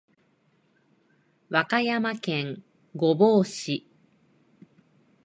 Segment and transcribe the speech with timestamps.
[1.51, 2.63] 和歌山県
[2.95, 3.85] 御坊市